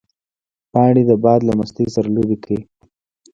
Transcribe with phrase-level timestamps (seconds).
[0.71, 2.61] پاڼې د باد له مستۍ سره لوبې کوي